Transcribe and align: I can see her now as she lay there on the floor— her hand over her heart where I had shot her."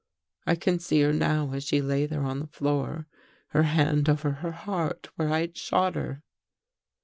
I 0.47 0.55
can 0.55 0.79
see 0.79 1.01
her 1.01 1.13
now 1.13 1.51
as 1.53 1.63
she 1.63 1.79
lay 1.79 2.07
there 2.07 2.23
on 2.23 2.39
the 2.39 2.47
floor— 2.47 3.05
her 3.49 3.61
hand 3.61 4.09
over 4.09 4.31
her 4.31 4.51
heart 4.51 5.11
where 5.15 5.29
I 5.29 5.41
had 5.41 5.55
shot 5.55 5.93
her." 5.93 6.23